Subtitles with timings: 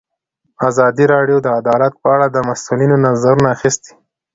[0.69, 3.93] ازادي راډیو د عدالت په اړه د مسؤلینو نظرونه اخیستي.